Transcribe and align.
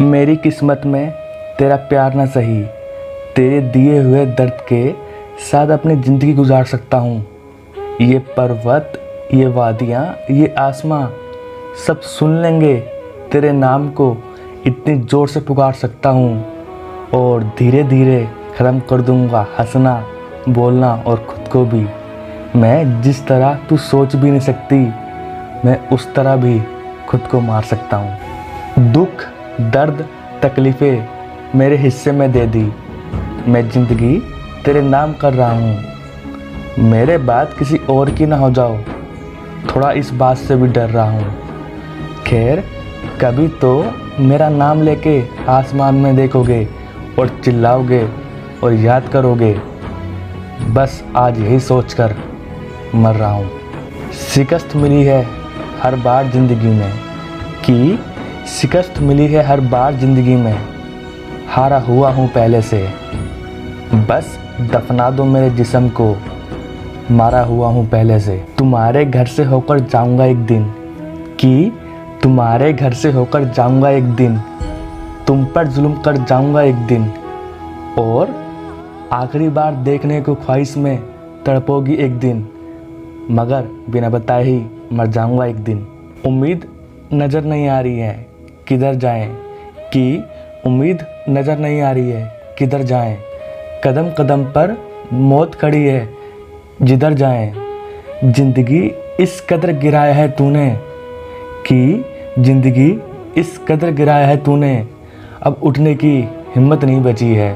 मेरी 0.00 0.34
किस्मत 0.36 0.82
में 0.86 1.10
तेरा 1.58 1.76
प्यार 1.88 2.14
ना 2.14 2.24
सही। 2.26 2.62
तेरे 3.36 3.60
दिए 3.68 3.98
हुए 3.98 4.24
दर्द 4.28 4.60
के 4.68 4.90
साथ 5.42 5.68
अपनी 5.68 5.96
ज़िंदगी 5.96 6.32
गुजार 6.32 6.64
सकता 6.64 6.98
हूँ। 6.98 7.18
ये 8.00 8.18
पर्वत, 8.36 8.92
ये 9.34 9.46
वादियाँ, 9.46 10.04
ये 10.30 10.54
आसमां, 10.58 11.06
सब 11.86 12.00
सुन 12.00 12.36
लेंगे। 12.42 12.74
तेरे 13.32 13.52
नाम 13.52 13.88
को 13.90 14.16
इतनी 14.66 14.94
ज़ोर 14.96 15.28
से 15.28 15.40
पुकार 15.40 15.72
सकता 15.72 16.10
हूँ 16.10 17.10
और 17.14 17.44
धीरे 17.58 17.82
धीरे 17.84 18.24
ख़त्म 18.58 18.80
कर 18.80 19.00
दूँगा 19.00 19.46
हंसना, 19.58 20.02
बोलना 20.48 20.94
और 20.96 21.26
ख़ुद 21.30 21.48
को 21.48 21.64
भी। 21.64 21.86
मैं 22.56 23.00
जिस 23.02 23.26
तरह 23.26 23.58
तू 23.68 23.76
सोच 23.76 24.16
भी 24.16 24.30
नहीं 24.30 24.40
सकती, 24.40 24.76
मैं 25.66 25.78
उस 25.88 26.12
तरह 26.14 26.36
भी 26.36 26.58
खुद 27.08 27.26
को 27.30 27.40
मार 27.40 27.62
सकता 27.64 27.96
हूँ। 27.96 28.92
दुख 28.92 29.07
दर्द, 29.60 30.04
तकलीफ़ें 30.42 31.54
मेरे 31.54 31.76
हिस्से 31.76 32.12
में 32.12 32.30
दे 32.32 32.46
दी। 32.46 32.62
मैं 33.46 33.68
ज़िंदगी 33.70 34.18
तेरे 34.64 34.82
नाम 34.82 35.12
कर 35.12 35.34
रहा 35.34 35.50
हूँ। 35.52 36.88
मेरे 36.90 37.16
बात 37.18 37.54
किसी 37.58 37.76
और 37.90 38.10
की 38.10 38.26
ना 38.26 38.36
हो 38.36 38.50
जाओ। 38.50 38.76
थोड़ा 39.66 39.90
इस 39.92 40.10
बात 40.12 40.36
से 40.36 40.56
भी 40.56 40.68
डर 40.68 40.90
रहा 40.90 41.10
हूँ। 41.10 42.22
खैर, 42.26 42.62
कभी 43.20 43.48
तो 43.48 43.92
मेरा 44.20 44.48
नाम 44.48 44.82
लेके 44.82 45.22
आसमान 45.48 45.94
में 45.94 46.14
देखोगे 46.16 46.66
और 47.18 47.28
चिल्लाओगे 47.44 48.06
और 48.64 48.74
याद 48.74 49.08
करोगे। 49.08 49.52
बस 50.70 51.02
आज 51.16 51.40
यही 51.40 51.60
सोच 51.60 51.94
कर 51.94 52.14
मर 52.94 53.14
रहा 53.14 53.30
हूँ। 53.30 54.10
शिकस्त 54.24 54.76
मिली 54.76 55.02
है 55.04 55.22
हर 55.82 55.96
बार 55.96 56.30
ज़िंदगी 56.30 56.68
में 56.68 56.92
कि 57.64 57.98
शिकस्त 58.48 58.98
मिली 58.98 59.26
है 59.26 59.42
हर 59.42 59.60
बार 59.60 59.94
ज़िंदगी 59.94 60.36
में। 60.36 60.58
हारा 61.48 61.78
हुआ 61.78 62.10
हूँ 62.10 62.28
पहले 62.28 62.62
से। 62.62 62.88
बस 63.94 64.38
दफना 64.60 65.10
दो 65.10 65.24
मेरे 65.24 65.50
जिसम 65.50 65.88
को। 65.88 66.16
मारा 67.10 67.40
हुआ 67.40 67.68
हूँ 67.68 67.88
पहले 67.88 68.20
से। 68.20 68.44
तुम्हारे 68.58 69.04
घर 69.04 69.26
से 69.26 69.44
होकर 69.44 69.80
जाऊँगा 69.80 70.24
एक 70.24 70.36
दिन। 70.36 70.64
कि 71.40 71.72
तुम्हारे 72.22 72.72
घर 72.72 72.92
से 72.92 73.12
होकर 73.12 73.44
जाऊँगा 73.44 73.90
एक 73.90 74.04
दिन। 74.04 74.40
तुम 75.26 75.44
पर 75.44 75.66
जुल्म 75.66 75.94
कर 75.94 76.16
जाऊँगा 76.16 76.62
एक 76.62 76.74
दिन। 76.74 77.12
और 77.98 78.34
आखिरी 79.12 79.48
बार 79.48 79.74
देखने 79.74 80.20
को 80.20 80.34
ख्वाहिश 80.34 80.76
में 80.76 80.98
तड़पोगी 81.46 81.94
एक 81.94 82.18
दिन। 82.18 82.48
मगर 83.30 83.68
बिना 83.90 84.08
बताए 84.08 84.44
ही 84.44 84.66
मर 84.92 85.06
जाऊँगा 85.06 85.46
एक 85.46 85.56
दिन। 85.56 85.86
उम्मीद 86.26 86.66
नज़र 87.14 87.44
नहीं 87.44 87.68
आ 87.68 87.80
रही 87.80 87.98
है। 87.98 88.27
किधर 88.68 88.94
जाएँ 88.94 89.28
कि 89.92 90.24
उम्मीद 90.66 91.04
नज़र 91.28 91.58
नहीं 91.58 91.80
आ 91.82 91.90
रही 91.90 92.10
है, 92.10 92.54
किधर 92.58 92.82
जाएँ? 92.82 93.16
कदम 93.84 94.10
कदम 94.18 94.44
पर 94.52 94.76
मौत 95.12 95.54
खड़ी 95.54 95.84
है, 95.84 96.08
जिधर 96.82 97.14
जाएँ? 97.14 97.52
ज़िंदगी 98.24 98.80
इस 99.20 99.40
कदर 99.50 99.72
गिराया 99.72 100.14
है 100.14 100.28
तूने 100.30 100.70
कि 101.66 102.04
ज़िंदगी 102.38 102.90
इस 103.36 103.58
कदर 103.68 103.90
गिराया 103.90 104.26
है 104.26 104.36
तूने। 104.36 104.76
अब 105.42 105.60
उठने 105.62 105.94
की 105.94 106.16
हिम्मत 106.54 106.84
नहीं 106.84 107.00
बची 107.02 107.34
है। 107.34 107.54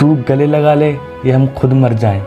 तू 0.00 0.14
गले 0.28 0.46
लगा 0.46 0.74
ले, 0.74 0.90
या 1.26 1.36
हम 1.36 1.46
खुद 1.48 1.72
मर 1.72 1.92
जाएँ। 1.94 2.22